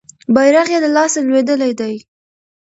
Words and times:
بیرغ 0.35 0.67
یې 0.73 0.79
له 0.83 0.89
لاسه 0.97 1.19
لویدلی 1.27 1.71
دی. 1.79 1.95